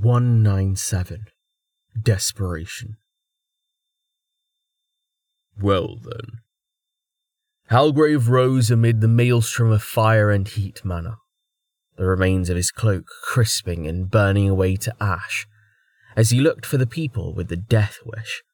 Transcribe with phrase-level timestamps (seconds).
[0.00, 1.24] 197
[2.00, 2.98] Desperation.
[5.60, 6.38] Well then.
[7.68, 11.16] Halgrave rose amid the maelstrom of fire and heat mana,
[11.96, 15.48] the remains of his cloak crisping and burning away to ash
[16.14, 18.44] as he looked for the people with the death wish.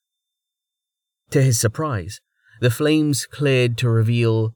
[1.29, 2.23] To his surprise,
[2.63, 4.55] the flames cleared to reveal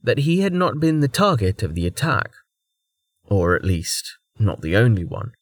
[0.00, 2.30] that he had not been the target of the attack,
[3.24, 5.32] or at least not the only one.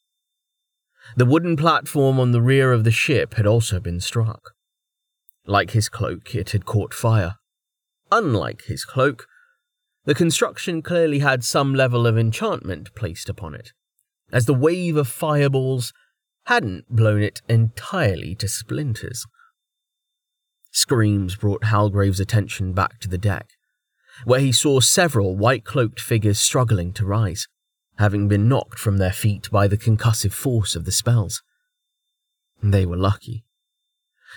[1.15, 4.53] The wooden platform on the rear of the ship had also been struck.
[5.45, 7.35] Like his cloak, it had caught fire.
[8.11, 9.27] Unlike his cloak,
[10.05, 13.71] the construction clearly had some level of enchantment placed upon it,
[14.31, 15.93] as the wave of fireballs
[16.45, 19.25] hadn't blown it entirely to splinters.
[20.71, 23.49] Screams brought Halgrave's attention back to the deck,
[24.23, 27.47] where he saw several white cloaked figures struggling to rise,
[27.99, 31.43] having been knocked from their feet by the concussive force of the spells.
[32.63, 33.43] They were lucky.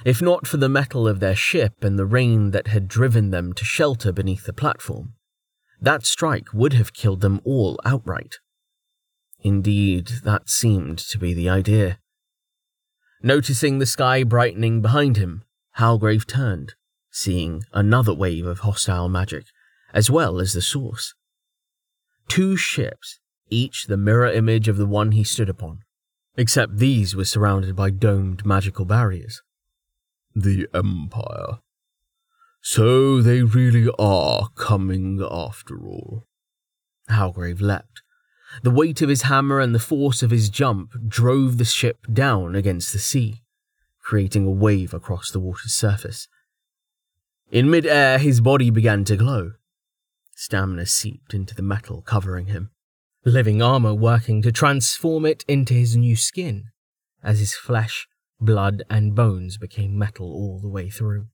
[0.04, 3.52] If not for the metal of their ship and the rain that had driven them
[3.54, 5.14] to shelter beneath the platform,
[5.80, 8.36] that strike would have killed them all outright.
[9.40, 11.98] Indeed, that seemed to be the idea.
[13.22, 15.44] Noticing the sky brightening behind him,
[15.78, 16.74] Halgrave turned,
[17.12, 19.44] seeing another wave of hostile magic,
[19.94, 21.14] as well as the source.
[22.28, 23.20] Two ships,
[23.52, 25.80] each the mirror image of the one he stood upon,
[26.36, 29.42] except these were surrounded by domed magical barriers.
[30.34, 31.58] The Empire.
[32.62, 36.26] So they really are coming after all.
[37.08, 38.02] Halgrave leapt.
[38.62, 42.54] The weight of his hammer and the force of his jump drove the ship down
[42.54, 43.42] against the sea
[44.02, 46.28] creating a wave across the water's surface.
[47.50, 49.52] In mid-air, his body began to glow.
[50.34, 52.70] Stamina seeped into the metal covering him,
[53.24, 56.64] living armor working to transform it into his new skin,
[57.22, 58.08] as his flesh,
[58.40, 61.26] blood, and bones became metal all the way through.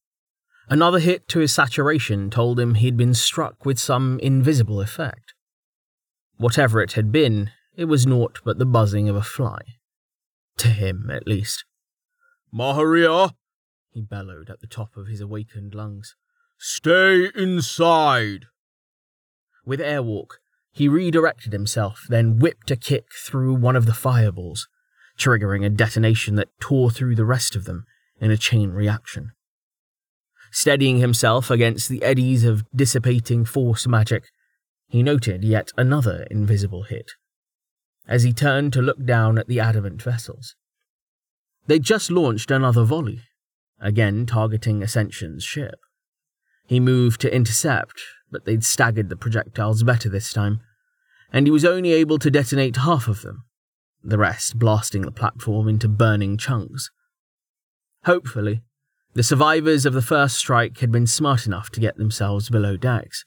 [0.69, 5.33] Another hit to his saturation told him he'd been struck with some invisible effect.
[6.37, 9.61] Whatever it had been, it was naught but the buzzing of a fly.
[10.59, 11.65] To him, at least.
[12.53, 13.33] Maharia,
[13.91, 16.17] he bellowed at the top of his awakened lungs.
[16.59, 18.47] Stay inside.
[19.65, 20.39] With airwalk,
[20.73, 24.69] he redirected himself, then whipped a kick through one of the fireballs,
[25.19, 27.85] triggering a detonation that tore through the rest of them
[28.21, 29.33] in a chain reaction.
[30.51, 34.25] Steadying himself against the eddies of dissipating force magic,
[34.89, 37.13] he noted yet another invisible hit.
[38.07, 40.55] As he turned to look down at the adamant vessels,
[41.69, 43.21] They'd just launched another volley,
[43.79, 45.79] again targeting Ascension's ship.
[46.67, 48.01] He moved to intercept,
[48.31, 50.61] but they'd staggered the projectiles better this time,
[51.33, 53.45] and he was only able to detonate half of them,
[54.03, 56.91] the rest blasting the platform into burning chunks.
[58.05, 58.63] Hopefully,
[59.15, 63.25] the survivors of the first strike had been smart enough to get themselves below decks.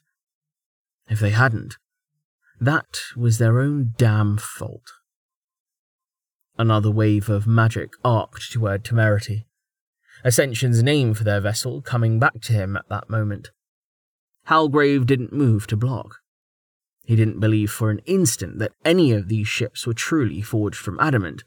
[1.09, 1.77] If they hadn't,
[2.59, 4.93] that was their own damn fault.
[6.57, 9.47] Another wave of magic arced toward Temerity,
[10.23, 13.49] Ascension's name for their vessel coming back to him at that moment.
[14.51, 16.17] Halgrave didn't move to block.
[17.05, 20.99] He didn't believe for an instant that any of these ships were truly forged from
[20.99, 21.45] adamant,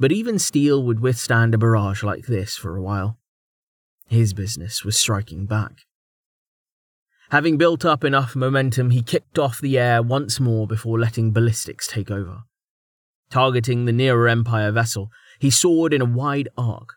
[0.00, 3.18] but even steel would withstand a barrage like this for a while.
[4.08, 5.82] His business was striking back.
[7.30, 11.86] Having built up enough momentum, he kicked off the air once more before letting ballistics
[11.86, 12.42] take over.
[13.30, 15.08] Targeting the nearer Empire vessel,
[15.38, 16.94] he soared in a wide arc,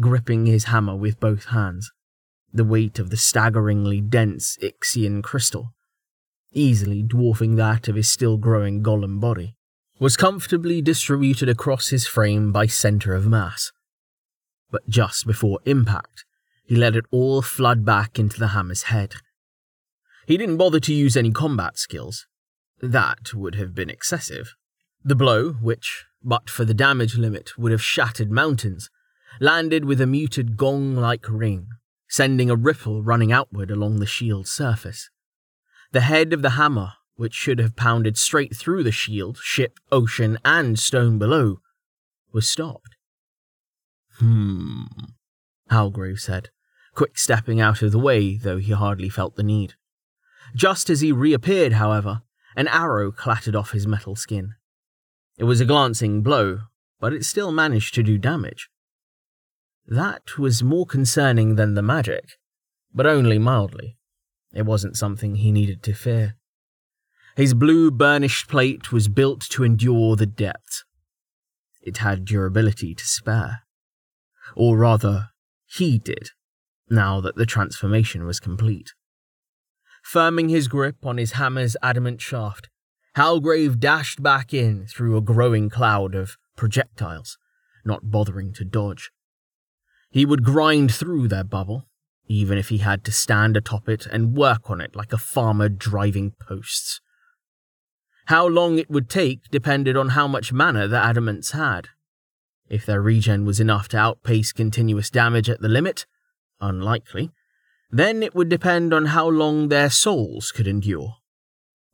[0.00, 1.92] gripping his hammer with both hands.
[2.52, 5.72] The weight of the staggeringly dense Ixian crystal,
[6.52, 9.56] easily dwarfing that of his still growing golem body,
[9.98, 13.72] was comfortably distributed across his frame by center of mass.
[14.70, 16.24] But just before impact,
[16.64, 19.14] he let it all flood back into the hammer's head.
[20.26, 22.26] He didn't bother to use any combat skills.
[22.80, 24.54] That would have been excessive.
[25.04, 28.90] The blow, which, but for the damage limit, would have shattered mountains,
[29.40, 31.68] landed with a muted gong like ring,
[32.12, 35.08] sending a ripple running outward along the shield's surface.
[35.92, 40.38] The head of the hammer, which should have pounded straight through the shield, ship, ocean,
[40.44, 41.60] and stone below,
[42.30, 42.96] was stopped.
[44.18, 44.82] Hmm,
[45.70, 46.50] Halgrave said,
[46.94, 49.72] quick stepping out of the way, though he hardly felt the need.
[50.54, 52.20] Just as he reappeared, however,
[52.54, 54.52] an arrow clattered off his metal skin.
[55.38, 56.58] It was a glancing blow,
[57.00, 58.68] but it still managed to do damage.
[59.92, 62.38] That was more concerning than the magic,
[62.94, 63.98] but only mildly.
[64.54, 66.36] It wasn't something he needed to fear.
[67.36, 70.84] His blue burnished plate was built to endure the depths.
[71.82, 73.64] it had durability to spare.
[74.56, 75.28] Or rather,
[75.66, 76.30] he did,
[76.88, 78.94] now that the transformation was complete.
[80.10, 82.70] Firming his grip on his hammer's adamant shaft,
[83.16, 87.36] Halgrave dashed back in through a growing cloud of projectiles,
[87.84, 89.10] not bothering to dodge.
[90.12, 91.88] He would grind through their bubble,
[92.26, 95.70] even if he had to stand atop it and work on it like a farmer
[95.70, 97.00] driving posts.
[98.26, 101.88] How long it would take depended on how much mana the adamants had.
[102.68, 106.04] If their regen was enough to outpace continuous damage at the limit,
[106.60, 107.30] unlikely,
[107.90, 111.16] then it would depend on how long their souls could endure.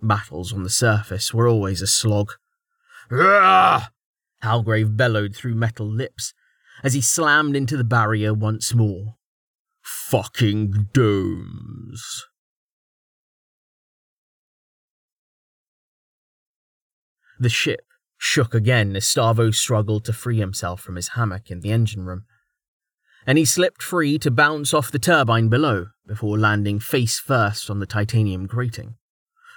[0.00, 2.32] Battles on the surface were always a slog.
[3.12, 3.82] Ugh!
[4.42, 6.34] Halgrave bellowed through metal lips
[6.82, 9.16] as he slammed into the barrier once more.
[9.82, 12.26] Fucking domes.
[17.40, 17.82] The ship
[18.18, 22.24] shook again as Starvo struggled to free himself from his hammock in the engine room.
[23.26, 27.78] And he slipped free to bounce off the turbine below before landing face first on
[27.78, 28.96] the titanium grating.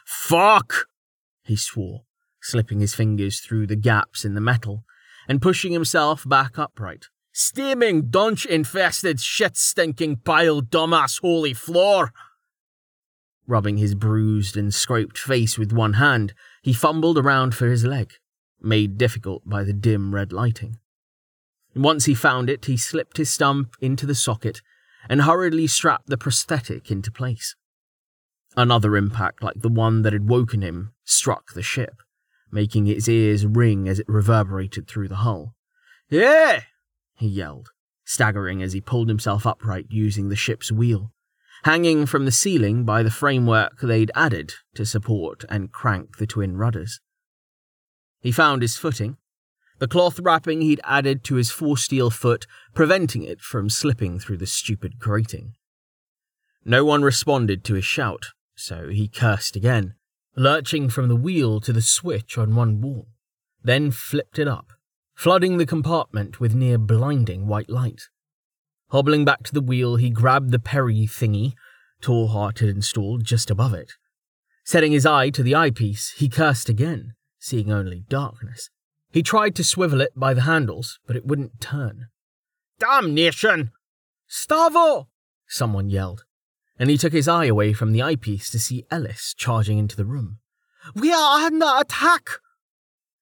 [0.05, 0.85] Fuck!
[1.43, 2.01] he swore,
[2.41, 4.83] slipping his fingers through the gaps in the metal
[5.27, 7.05] and pushing himself back upright.
[7.33, 12.11] Steaming, dunch infested, shit stinking pile, dumbass holy floor!
[13.47, 18.13] Rubbing his bruised and scraped face with one hand, he fumbled around for his leg,
[18.61, 20.77] made difficult by the dim red lighting.
[21.73, 24.61] Once he found it, he slipped his stump into the socket
[25.09, 27.55] and hurriedly strapped the prosthetic into place.
[28.57, 32.01] Another impact, like the one that had woken him, struck the ship,
[32.51, 35.55] making its ears ring as it reverberated through the hull.
[36.09, 36.63] Yeah!
[37.21, 37.69] He yelled,
[38.03, 41.13] staggering as he pulled himself upright using the ship's wheel,
[41.63, 46.57] hanging from the ceiling by the framework they'd added to support and crank the twin
[46.57, 46.99] rudders.
[48.19, 49.17] He found his footing,
[49.77, 54.37] the cloth wrapping he'd added to his force steel foot preventing it from slipping through
[54.37, 55.53] the stupid grating.
[56.65, 59.93] No one responded to his shout, so he cursed again,
[60.35, 63.09] lurching from the wheel to the switch on one wall,
[63.63, 64.73] then flipped it up,
[65.21, 68.09] flooding the compartment with near blinding white light.
[68.89, 71.53] Hobbling back to the wheel, he grabbed the Perry thingy
[72.01, 73.91] Tallheart had installed just above it.
[74.63, 78.71] Setting his eye to the eyepiece, he cursed again, seeing only darkness.
[79.11, 82.07] He tried to swivel it by the handles, but it wouldn't turn.
[82.79, 83.69] Damnation!
[84.27, 85.05] Starvo!
[85.47, 86.25] Someone yelled,
[86.79, 90.05] and he took his eye away from the eyepiece to see Ellis charging into the
[90.05, 90.39] room.
[90.95, 92.27] We are under attack!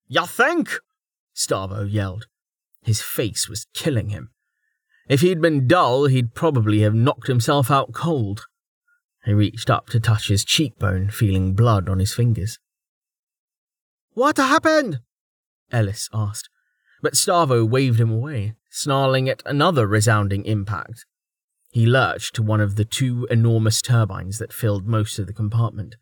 [0.08, 0.80] You think?
[1.40, 2.28] Starvo yelled.
[2.84, 4.32] His face was killing him.
[5.08, 8.46] If he'd been dull, he'd probably have knocked himself out cold.
[9.24, 12.60] He reached up to touch his cheekbone, feeling blood on his fingers.
[14.12, 15.00] What happened?
[15.72, 16.50] Ellis asked,
[17.02, 21.06] but Starvo waved him away, snarling at another resounding impact.
[21.72, 25.96] He lurched to one of the two enormous turbines that filled most of the compartment,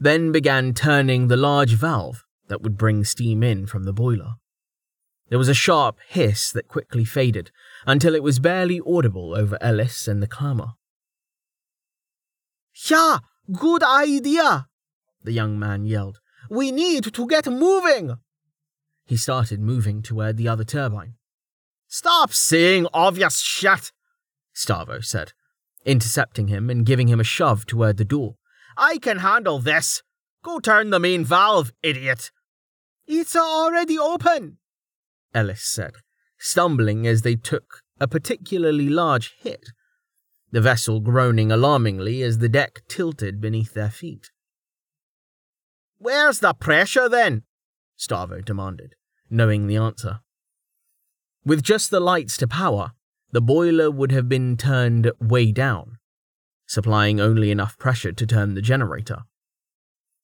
[0.00, 4.34] then began turning the large valve that would bring steam in from the boiler.
[5.30, 7.52] There was a sharp hiss that quickly faded
[7.86, 10.72] until it was barely audible over Ellis and the clamour.
[12.88, 13.18] Yeah,
[13.50, 14.66] good idea,
[15.22, 16.18] the young man yelled.
[16.50, 18.16] We need to get moving.
[19.06, 21.14] He started moving toward the other turbine.
[21.86, 23.92] Stop saying obvious shit,
[24.54, 25.32] Starvo said,
[25.84, 28.36] intercepting him and giving him a shove toward the door.
[28.76, 30.02] I can handle this.
[30.42, 32.30] Go turn the main valve, idiot.
[33.06, 34.58] It's already open,
[35.34, 35.92] Ellis said,
[36.38, 39.70] stumbling as they took a particularly large hit,
[40.50, 44.30] the vessel groaning alarmingly as the deck tilted beneath their feet.
[45.98, 47.42] Where's the pressure then?
[47.98, 48.94] Starvo demanded
[49.30, 50.20] knowing the answer.
[51.44, 52.92] With just the lights to power,
[53.30, 55.98] the boiler would have been turned way down,
[56.66, 59.20] supplying only enough pressure to turn the generator.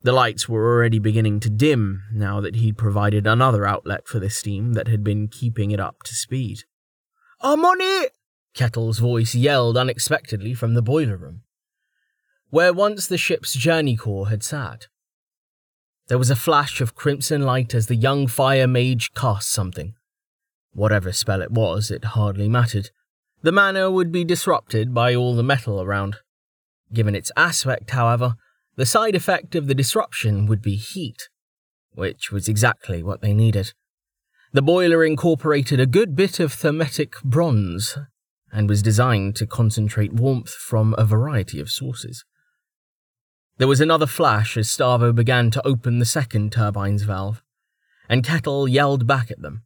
[0.07, 4.31] The lights were already beginning to dim now that he'd provided another outlet for the
[4.31, 6.63] steam that had been keeping it up to speed.
[7.41, 8.13] I'm on it!
[8.55, 11.43] Kettle's voice yelled unexpectedly from the boiler room,
[12.51, 14.87] where once the ship's journey core had sat.
[16.07, 19.97] There was a flash of crimson light as the young fire mage cast something.
[20.73, 22.91] Whatever spell it was, it hardly mattered.
[23.43, 26.19] The mana would be disrupted by all the metal around.
[26.93, 28.37] Given its aspect, however,
[28.77, 31.29] the side effect of the disruption would be heat,
[31.93, 33.73] which was exactly what they needed.
[34.53, 37.99] The boiler incorporated a good bit of thermetic bronze
[38.53, 42.25] and was designed to concentrate warmth from a variety of sources.
[43.59, 47.43] There was another flash as Starvo began to open the second turbine's valve,
[48.09, 49.65] and Kettle yelled back at them.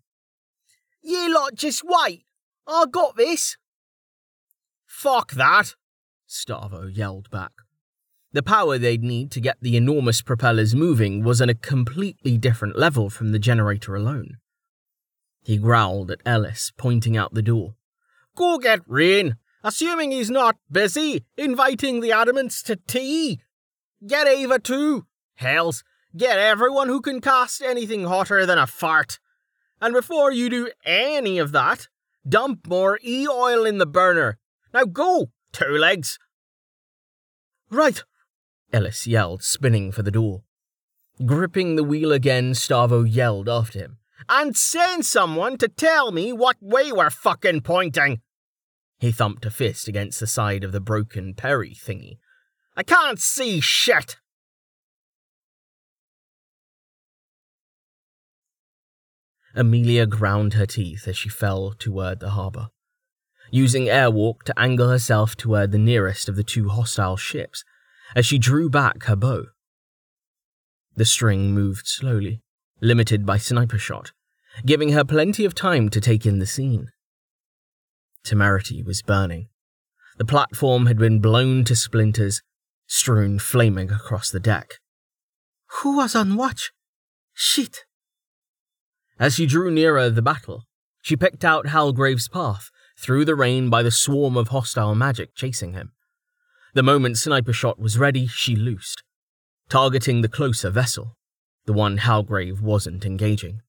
[1.02, 2.24] You lot just wait.
[2.66, 3.56] I got this.
[4.86, 5.74] Fuck that,
[6.28, 7.52] Starvo yelled back.
[8.32, 12.78] The power they'd need to get the enormous propellers moving was on a completely different
[12.78, 14.36] level from the generator alone.
[15.42, 17.74] He growled at Ellis, pointing out the door.
[18.36, 23.40] Go get Rain, assuming he's not busy inviting the Adamants to tea.
[24.06, 25.06] Get Ava too.
[25.34, 25.82] Hells,
[26.16, 29.18] get everyone who can cast anything hotter than a fart.
[29.80, 31.88] And before you do any of that,
[32.28, 34.38] dump more e oil in the burner.
[34.72, 36.18] Now go, two legs.
[37.70, 38.02] Right,
[38.72, 40.42] Ellis yelled, spinning for the door.
[41.26, 43.98] Gripping the wheel again, Starvo yelled after him.
[44.28, 48.20] And send someone to tell me what way we're fucking pointing.
[48.98, 52.18] He thumped a fist against the side of the broken Perry thingy.
[52.76, 54.16] I can't see shit.
[59.54, 62.68] Amelia ground her teeth as she fell toward the harbour,
[63.50, 67.64] using airwalk to angle herself toward the nearest of the two hostile ships
[68.14, 69.46] as she drew back her bow.
[70.96, 72.42] The string moved slowly,
[72.80, 74.12] limited by sniper shot,
[74.66, 76.88] giving her plenty of time to take in the scene.
[78.24, 79.48] Temerity was burning.
[80.18, 82.42] The platform had been blown to splinters,
[82.86, 84.74] strewn flaming across the deck.
[85.80, 86.72] Who was on watch?
[87.32, 87.84] Shit!
[89.18, 90.64] As she drew nearer the battle,
[91.00, 95.72] she picked out Halgrave's path through the rain by the swarm of hostile magic chasing
[95.72, 95.92] him.
[96.72, 99.02] The moment sniper shot was ready, she loosed,
[99.68, 101.16] targeting the closer vessel,
[101.66, 103.62] the one Halgrave wasn't engaging.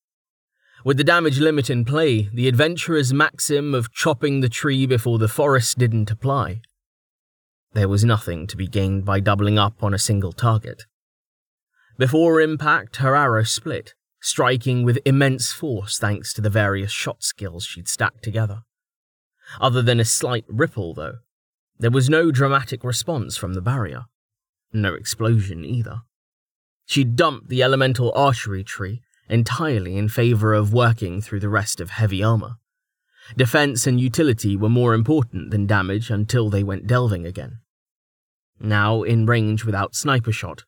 [0.84, 5.28] With the damage limit in play, the adventurer's maxim of chopping the tree before the
[5.28, 6.62] forest didn't apply.
[7.74, 10.84] There was nothing to be gained by doubling up on a single target.
[11.98, 17.64] Before impact, her arrow split, striking with immense force thanks to the various shot skills
[17.64, 18.64] she'd stacked together.
[19.60, 21.18] Other than a slight ripple, though,
[21.82, 24.06] there was no dramatic response from the barrier.
[24.72, 26.02] No explosion either.
[26.86, 31.90] She dumped the elemental archery tree entirely in favor of working through the rest of
[31.90, 32.58] heavy armor.
[33.36, 37.62] Defense and utility were more important than damage until they went delving again.
[38.60, 40.64] Now in range without sniper shot,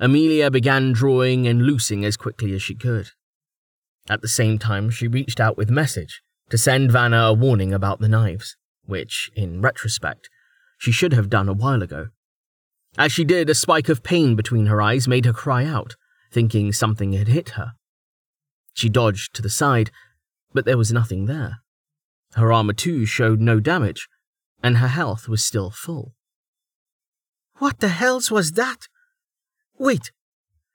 [0.00, 3.10] Amelia began drawing and loosing as quickly as she could.
[4.10, 8.00] At the same time, she reached out with message to send Vanna a warning about
[8.00, 10.28] the knives, which, in retrospect,
[10.78, 12.08] she should have done a while ago.
[12.96, 15.96] As she did, a spike of pain between her eyes made her cry out,
[16.32, 17.72] thinking something had hit her.
[18.74, 19.90] She dodged to the side,
[20.52, 21.58] but there was nothing there.
[22.34, 24.08] Her armor too showed no damage,
[24.62, 26.14] and her health was still full.
[27.56, 28.88] What the hells was that?
[29.78, 30.12] Wait.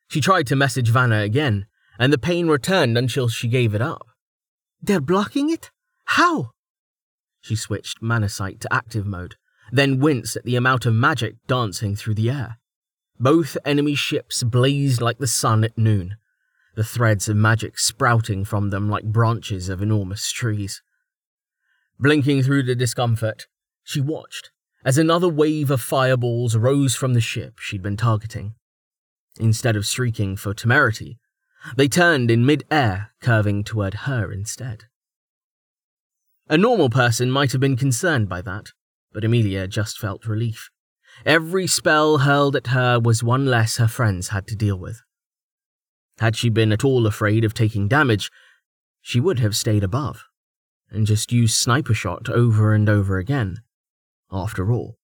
[0.09, 1.65] She tried to message Vanna again,
[1.97, 4.05] and the pain returned until she gave it up.
[4.81, 5.71] They're blocking it?
[6.05, 6.51] How?
[7.41, 9.35] She switched mana sight to active mode,
[9.73, 12.59] then winced at the amount of magic dancing through the air.
[13.19, 16.15] Both enemy ships blazed like the sun at noon,
[16.75, 20.83] the threads of magic sprouting from them like branches of enormous trees.
[21.99, 23.47] Blinking through the discomfort,
[23.83, 24.51] she watched
[24.85, 28.53] as another wave of fireballs rose from the ship she'd been targeting.
[29.39, 31.17] Instead of streaking for temerity,
[31.75, 34.83] they turned in mid-air, curving toward her instead.
[36.47, 38.67] A normal person might have been concerned by that,
[39.13, 40.69] but Amelia just felt relief.
[41.25, 45.01] Every spell hurled at her was one less her friends had to deal with.
[46.19, 48.31] Had she been at all afraid of taking damage,
[49.01, 50.23] she would have stayed above
[50.89, 53.61] and just used sniper shot over and over again.
[54.31, 54.97] After all,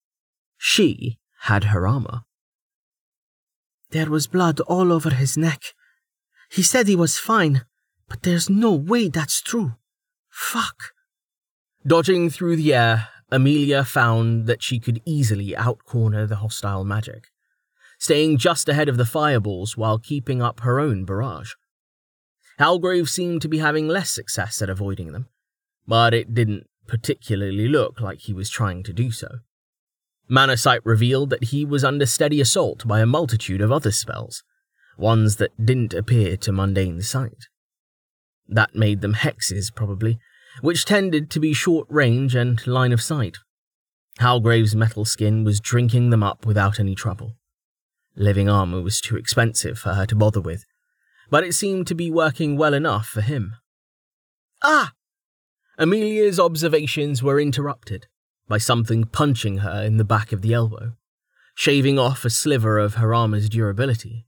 [0.57, 2.21] she had her armor.
[3.91, 5.63] There was blood all over his neck.
[6.51, 7.65] He said he was fine,
[8.07, 9.75] but there's no way that's true.
[10.29, 10.93] Fuck.
[11.85, 17.29] Dodging through the air, Amelia found that she could easily outcorner the hostile magic
[17.99, 21.51] staying just ahead of the fireballs while keeping up her own barrage.
[22.57, 25.27] Halgrave seemed to be having less success at avoiding them,
[25.85, 29.39] but it didn't particularly look like he was trying to do so.
[30.27, 34.43] Mana sight revealed that he was under steady assault by a multitude of other spells,
[34.97, 37.47] ones that didn't appear to mundane sight.
[38.47, 40.19] That made them hexes, probably,
[40.61, 43.37] which tended to be short range and line of sight.
[44.19, 47.37] Halgrave's metal skin was drinking them up without any trouble.
[48.15, 50.65] Living armor was too expensive for her to bother with,
[51.29, 53.55] but it seemed to be working well enough for him.
[54.61, 54.93] Ah!
[55.77, 58.07] Amelia's observations were interrupted
[58.49, 60.97] by something punching her in the back of the elbow,
[61.55, 64.25] shaving off a sliver of her armor's durability.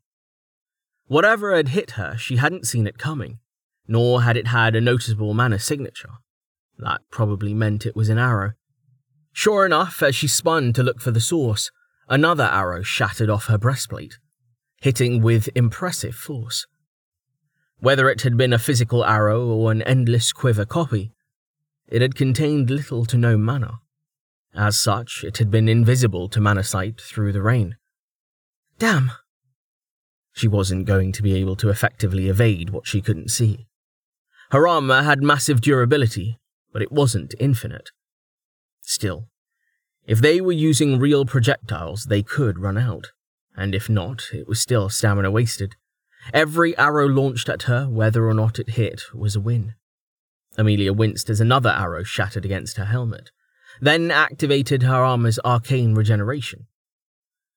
[1.07, 3.39] Whatever had hit her, she hadn't seen it coming,
[3.87, 6.19] nor had it had a noticeable mana signature.
[6.77, 8.53] That probably meant it was an arrow.
[9.33, 11.71] Sure enough, as she spun to look for the source,
[12.09, 14.17] another arrow shattered off her breastplate,
[14.81, 16.65] hitting with impressive force.
[17.79, 21.13] Whether it had been a physical arrow or an endless quiver copy,
[21.87, 23.79] it had contained little to no mana.
[24.53, 27.77] As such, it had been invisible to Manasight through the rain.
[28.77, 29.11] Damn.
[30.33, 33.67] She wasn't going to be able to effectively evade what she couldn't see.
[34.51, 36.37] Her armor had massive durability,
[36.73, 37.91] but it wasn't infinite.
[38.81, 39.27] Still,
[40.05, 43.11] if they were using real projectiles, they could run out,
[43.55, 45.75] and if not, it was still stamina wasted.
[46.33, 49.75] Every arrow launched at her, whether or not it hit, was a win.
[50.57, 53.31] Amelia winced as another arrow shattered against her helmet,
[53.79, 56.67] then activated her armor's arcane regeneration,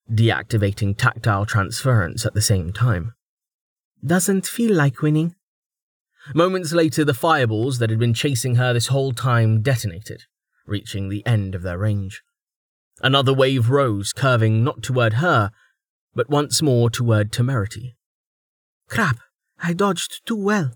[0.09, 3.13] deactivating tactile transference at the same time.
[4.05, 5.35] Doesn't feel like winning.
[6.33, 10.23] Moments later, the fireballs that had been chasing her this whole time detonated,
[10.65, 12.23] reaching the end of their range.
[13.01, 15.51] Another wave rose, curving not toward her,
[16.15, 17.95] but once more toward Temerity.
[18.89, 19.19] Crap,
[19.61, 20.73] I dodged too well.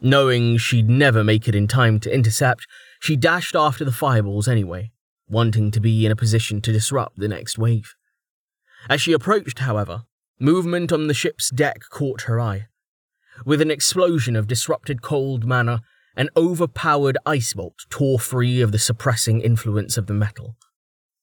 [0.00, 2.66] Knowing she'd never make it in time to intercept,
[3.00, 4.92] she dashed after the fireballs anyway,
[5.28, 7.94] wanting to be in a position to disrupt the next wave.
[8.88, 10.04] As she approached, however,
[10.38, 12.68] movement on the ship's deck caught her eye.
[13.44, 15.82] With an explosion of disrupted cold mana,
[16.16, 20.56] an overpowered ice bolt tore free of the suppressing influence of the metal,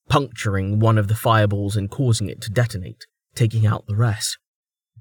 [0.09, 4.37] puncturing one of the fireballs and causing it to detonate, taking out the rest.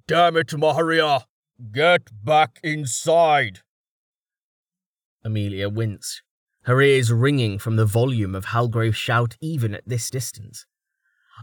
[0.07, 1.25] Damn it, Maharia!
[1.73, 3.61] Get back inside!
[5.23, 6.23] Amelia winced,
[6.63, 10.65] her ears ringing from the volume of Halgrave's shout even at this distance.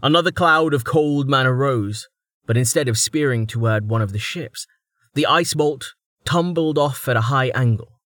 [0.02, 2.08] Another cloud of cold mana rose,
[2.46, 4.66] but instead of spearing toward one of the ships,
[5.18, 5.94] the ice bolt
[6.24, 7.98] tumbled off at a high angle,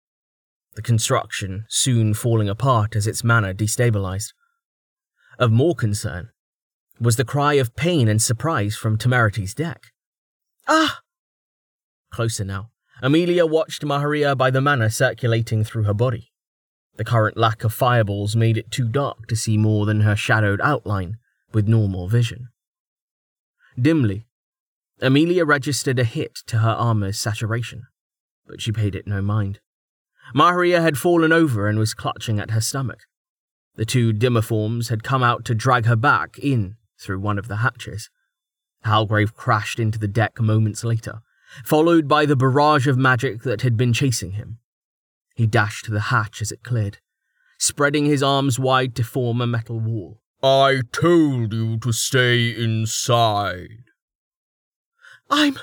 [0.76, 4.32] the construction soon falling apart as its mana destabilized.
[5.38, 6.30] Of more concern
[7.02, 9.88] was the cry of pain and surprise from Temerity's deck.
[10.70, 11.02] Ah!
[12.14, 12.70] Closer now,
[13.02, 16.32] Amelia watched Maharia by the mana circulating through her body.
[16.96, 20.62] The current lack of fireballs made it too dark to see more than her shadowed
[20.62, 21.18] outline
[21.52, 22.48] with normal vision.
[23.78, 24.28] Dimly,
[25.02, 27.84] Amelia registered a hit to her armor's saturation,
[28.46, 29.60] but she paid it no mind.
[30.34, 33.00] Maria had fallen over and was clutching at her stomach.
[33.76, 37.48] The two dimmer forms had come out to drag her back in through one of
[37.48, 38.10] the hatches.
[38.86, 41.22] Halgrave crashed into the deck moments later,
[41.64, 44.60] followed by the barrage of magic that had been chasing him.
[45.36, 47.00] He dashed to the hatch as it cleared,
[47.58, 50.22] spreading his arms wide to form a metal wall.
[50.44, 53.91] I told you to stay inside.
[55.32, 55.58] I'm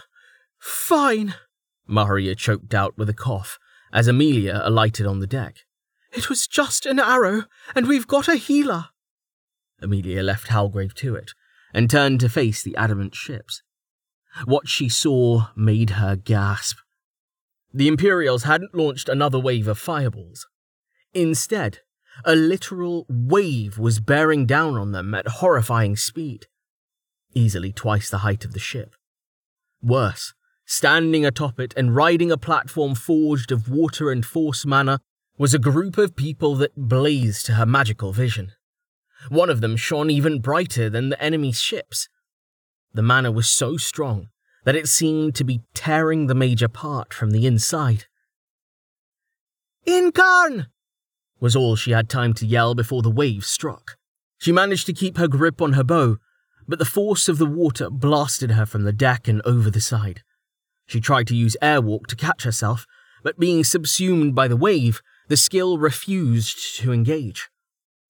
[0.58, 1.34] fine,
[1.86, 3.58] Maria choked out with a cough
[3.92, 5.58] as Amelia alighted on the deck.
[6.10, 8.86] It was just an arrow, and we've got a healer.
[9.82, 11.32] Amelia left Halgrave to it
[11.74, 13.62] and turned to face the adamant ships.
[14.46, 16.78] What she saw made her gasp.
[17.72, 20.46] The Imperials hadn't launched another wave of fireballs.
[21.12, 21.80] Instead,
[22.24, 26.46] a literal wave was bearing down on them at horrifying speed,
[27.34, 28.94] easily twice the height of the ship.
[29.82, 30.34] Worse,
[30.66, 35.00] standing atop it and riding a platform forged of water and force mana
[35.36, 38.52] was a group of people that blazed to her magical vision.
[39.28, 42.08] One of them shone even brighter than the enemy's ships.
[42.92, 44.28] The mana was so strong
[44.64, 48.06] that it seemed to be tearing the mage apart from the inside.
[49.86, 50.66] Incarn!
[51.40, 53.96] was all she had time to yell before the wave struck.
[54.38, 56.18] She managed to keep her grip on her bow,
[56.68, 60.22] but the force of the water blasted her from the deck and over the side.
[60.86, 62.86] She tried to use airwalk to catch herself,
[63.22, 67.48] but being subsumed by the wave, the skill refused to engage.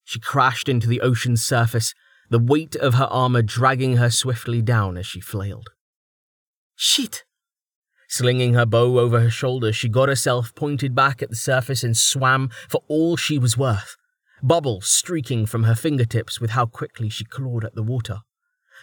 [0.05, 1.95] She crashed into the ocean's surface,
[2.31, 5.69] the weight of her armor dragging her swiftly down as she flailed.
[6.75, 7.25] Shit!
[8.09, 11.97] Slinging her bow over her shoulder, she got herself pointed back at the surface and
[11.97, 13.97] swam for all she was worth,
[14.43, 18.21] bubbles streaking from her fingertips with how quickly she clawed at the water.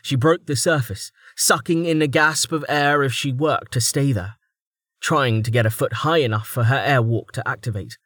[0.06, 4.12] She broke the surface, sucking in a gasp of air as she worked to stay
[4.12, 4.36] there,
[5.02, 7.98] trying to get a foot high enough for her airwalk to activate.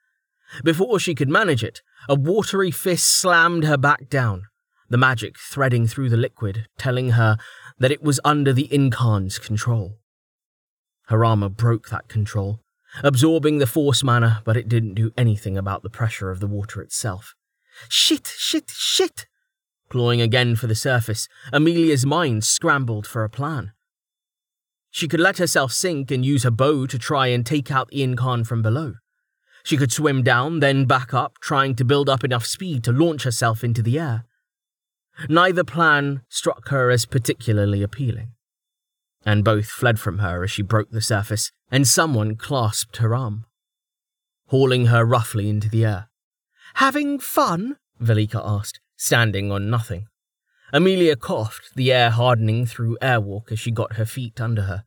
[0.64, 4.44] Before she could manage it, a watery fist slammed her back down,
[4.88, 7.38] the magic threading through the liquid, telling her
[7.80, 10.00] that it was under the Incarn's control.
[11.08, 12.62] Her armor broke that control,
[13.04, 16.82] absorbing the force mana, but it didn't do anything about the pressure of the water
[16.82, 17.36] itself.
[17.90, 19.26] Shit, shit, shit!
[19.90, 23.72] Clawing again for the surface, Amelia's mind scrambled for a plan.
[24.92, 28.02] She could let herself sink and use her bow to try and take out the
[28.02, 28.96] Incarn from below.
[29.64, 33.24] She could swim down, then back up, trying to build up enough speed to launch
[33.24, 34.26] herself into the air.
[35.28, 38.34] Neither plan struck her as particularly appealing,
[39.26, 43.46] and both fled from her as she broke the surface, and someone clasped her arm,
[44.48, 46.10] hauling her roughly into the air.
[46.76, 47.78] Having fun?
[48.02, 50.08] Velika asked, standing on nothing.
[50.74, 54.84] Amelia coughed, the air hardening through airwalk as she got her feet under her.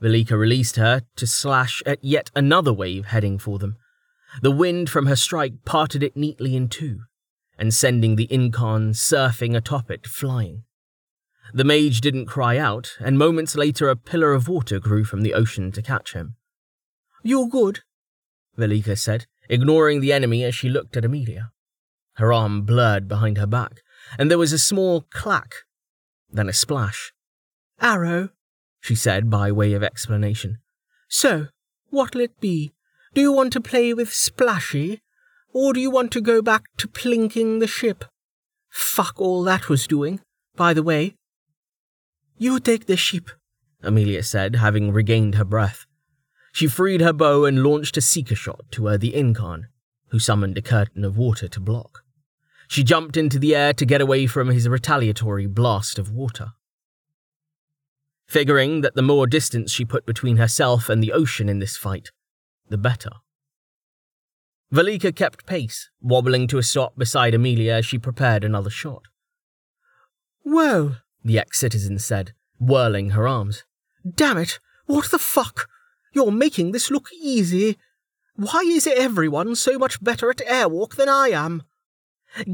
[0.00, 3.76] Velika released her to slash at yet another wave heading for them.
[4.42, 7.00] The wind from her strike parted it neatly in two,
[7.58, 10.64] and sending the Incarn surfing atop it, flying.
[11.54, 15.32] The mage didn't cry out, and moments later a pillar of water grew from the
[15.32, 16.36] ocean to catch him.
[17.22, 17.80] You're good,
[18.58, 21.50] Velika said, ignoring the enemy as she looked at Amelia.
[22.18, 23.80] Her arm blurred behind her back,
[24.18, 25.54] and there was a small clack,
[26.28, 27.12] then a splash.
[27.80, 28.30] Arrow,
[28.80, 30.58] she said by way of explanation.
[31.08, 31.46] So,
[31.90, 32.72] what'll it be?
[33.14, 35.00] Do you want to play with Splashy?
[35.52, 38.04] Or do you want to go back to plinking the ship?
[38.68, 40.20] Fuck all that was doing,
[40.56, 41.14] by the way.
[42.36, 43.30] You take the ship,
[43.82, 45.86] Amelia said, having regained her breath.
[46.52, 49.66] She freed her bow and launched a seeker shot toward the Incarn,
[50.08, 52.02] who summoned a curtain of water to block.
[52.68, 56.52] She jumped into the air to get away from his retaliatory blast of water.
[58.26, 62.10] Figuring that the more distance she put between herself and the ocean in this fight,
[62.68, 63.10] the better.
[64.70, 69.04] Velika kept pace, wobbling to a stop beside Amelia as she prepared another shot.
[70.42, 73.64] Whoa, the ex citizen said, whirling her arms.
[74.08, 75.68] Damn it, what the fuck?
[76.12, 77.78] You're making this look easy.
[78.36, 81.62] Why is everyone so much better at airwalk than I am?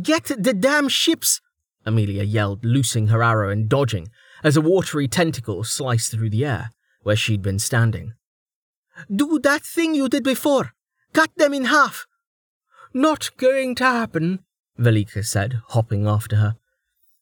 [0.02, 1.40] Get the damn ships!
[1.84, 4.08] Amelia yelled, loosing her arrow and dodging
[4.42, 6.70] as a watery tentacle sliced through the air
[7.02, 8.14] where she'd been standing.
[9.14, 10.72] Do that thing you did before.
[11.12, 12.06] Cut them in half.
[12.94, 14.40] Not going to happen,
[14.78, 16.56] Velika said, hopping after her.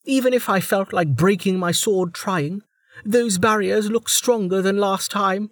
[0.04, 2.62] Even if I felt like breaking my sword trying,
[3.04, 5.50] those barriers look stronger than last time.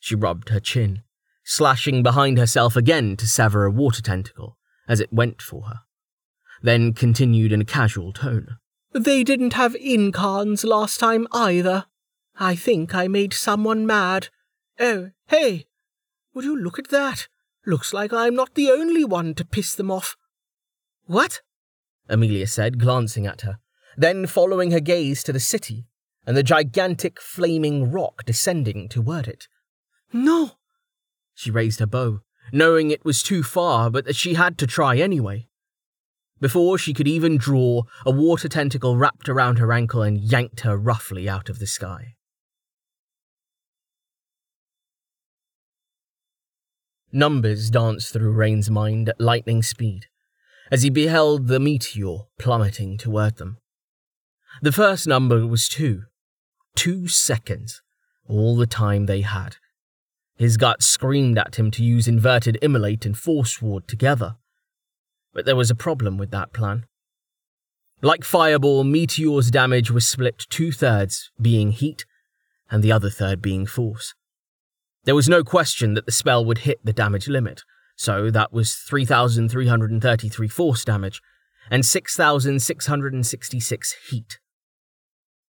[0.00, 1.02] She rubbed her chin,
[1.44, 4.56] slashing behind herself again to sever a water tentacle
[4.88, 5.80] as it went for her
[6.64, 8.56] then continued in a casual tone.
[8.94, 11.84] They didn't have incarns last time either.
[12.36, 14.28] I think I made someone mad.
[14.80, 15.66] Oh, hey!
[16.32, 17.28] Would you look at that?
[17.66, 20.16] Looks like I'm not the only one to piss them off.
[21.04, 21.42] What?
[22.08, 23.58] Amelia said, glancing at her,
[23.98, 25.84] then following her gaze to the city
[26.26, 29.48] and the gigantic flaming rock descending toward it.
[30.14, 30.52] No!
[31.34, 32.20] She raised her bow,
[32.52, 35.46] knowing it was too far, but that she had to try anyway.
[36.44, 40.76] Before she could even draw, a water tentacle wrapped around her ankle and yanked her
[40.76, 42.16] roughly out of the sky.
[47.10, 50.08] Numbers danced through Rain's mind at lightning speed
[50.70, 53.56] as he beheld the meteor plummeting toward them.
[54.60, 56.02] The first number was two.
[56.76, 57.80] Two seconds,
[58.26, 59.56] all the time they had.
[60.36, 64.36] His gut screamed at him to use inverted immolate and force ward together,
[65.34, 66.86] but there was a problem with that plan.
[68.00, 72.04] Like Fireball, Meteor's damage was split two thirds being heat
[72.70, 74.14] and the other third being force.
[75.04, 77.62] There was no question that the spell would hit the damage limit,
[77.96, 81.20] so that was 3,333 force damage
[81.70, 84.38] and 6,666 heat.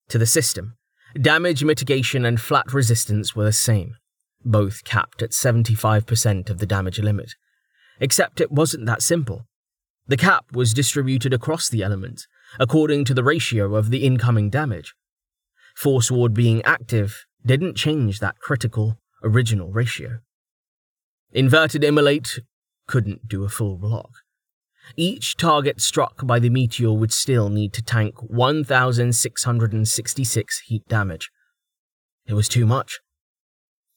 [0.08, 0.76] To the system,
[1.20, 3.96] damage mitigation and flat resistance were the same,
[4.44, 7.34] both capped at 75% of the damage limit.
[8.00, 9.46] Except it wasn't that simple.
[10.06, 12.28] The cap was distributed across the elements,
[12.60, 14.94] according to the ratio of the incoming damage.
[15.74, 20.18] Force Ward being active didn't change that critical, original ratio.
[21.32, 22.40] Inverted Immolate
[22.86, 24.10] couldn't do a full block.
[24.94, 31.30] Each target struck by the meteor would still need to tank 1,666 heat damage.
[32.26, 33.00] It was too much.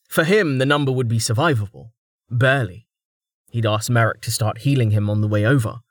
[0.08, 1.90] For him, the number would be survivable.
[2.30, 2.88] Barely.
[3.52, 5.82] He'd asked Merrick to start healing him on the way over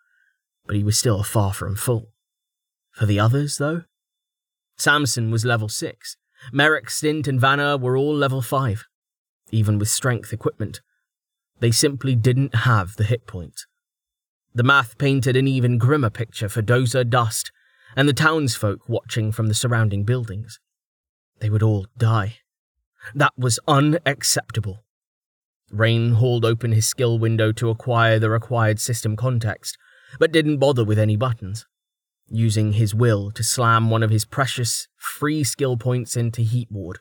[0.66, 2.08] but he was still far from full.
[2.92, 3.82] For the others, though?
[4.76, 6.16] Samson was level 6.
[6.52, 8.84] Merrick, Stint, and Vanna were all level 5,
[9.50, 10.80] even with strength equipment.
[11.60, 13.66] They simply didn't have the hit points.
[14.54, 17.52] The math painted an even grimmer picture for Dozer, Dust,
[17.94, 20.60] and the townsfolk watching from the surrounding buildings.
[21.40, 22.38] They would all die.
[23.14, 24.84] That was unacceptable.
[25.70, 29.76] Rain hauled open his skill window to acquire the required system context,
[30.18, 31.66] but didn't bother with any buttons,
[32.28, 36.98] using his will to slam one of his precious free skill points into Heat Ward.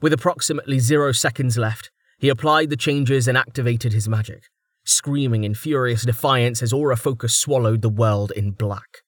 [0.00, 4.44] With approximately zero seconds left, he applied the changes and activated his magic,
[4.84, 9.02] screaming in furious defiance as Aura Focus swallowed the world in black.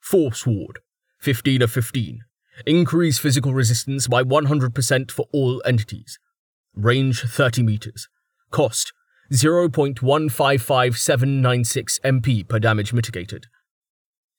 [0.00, 0.78] Force Ward,
[1.18, 2.20] 15 of 15.
[2.64, 6.18] Increase physical resistance by 100% for all entities.
[6.74, 8.08] Range 30 meters.
[8.50, 8.92] Cost
[9.32, 13.46] 0.155796 MP per damage mitigated.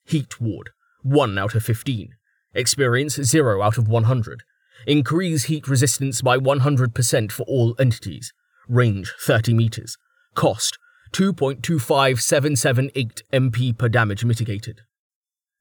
[0.06, 0.70] Heat Ward,
[1.04, 2.16] 1 out of 15.
[2.54, 4.44] Experience 0 out of 100.
[4.86, 8.34] Increase heat resistance by 100% for all entities.
[8.68, 9.98] Range 30 meters.
[10.34, 10.78] Cost
[11.14, 14.82] 2.25778 MP per damage mitigated.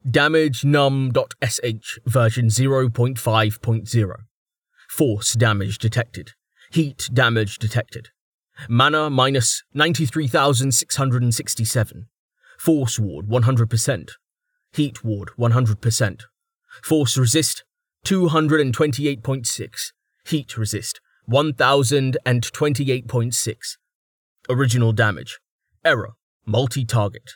[0.08, 4.14] Damage num.sh version 0.5.0.
[4.88, 6.30] Force damage detected.
[6.70, 8.10] Heat damage detected.
[8.68, 12.08] Mana minus 93,667.
[12.58, 14.10] Force ward 100%.
[14.72, 16.22] Heat ward 100%.
[16.82, 17.64] Force resist
[18.04, 19.92] 228.6.
[20.24, 23.76] Heat resist 1028.6.
[24.48, 25.38] Original damage.
[25.84, 26.14] Error.
[26.44, 27.32] Multi target.